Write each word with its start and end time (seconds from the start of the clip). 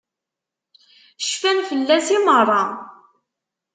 Cfan 1.27 1.59
fell-as 1.69 2.07
i 2.17 2.19
meṛṛa. 2.25 2.63